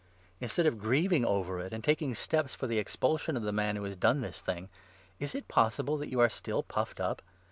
Instead 0.39 0.63
2 0.63 0.67
of 0.69 0.79
grieving 0.79 1.23
over 1.23 1.59
it 1.59 1.71
and 1.71 1.83
taking 1.83 2.15
steps 2.15 2.55
for 2.55 2.65
the 2.65 2.79
expulsion 2.79 3.37
of 3.37 3.43
the 3.43 3.51
man 3.51 3.75
who 3.75 3.83
has 3.83 3.95
done 3.95 4.21
this 4.21 4.41
thing, 4.41 4.67
is 5.19 5.35
it 5.35 5.47
possible 5.47 5.95
that 5.95 6.09
you 6.09 6.19
are 6.19 6.27
still 6.27 6.63
puffed 6.63 6.99
up 6.99 7.21